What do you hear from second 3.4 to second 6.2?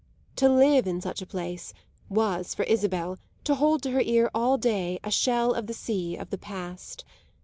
to hold to her ear all day a shell of the sea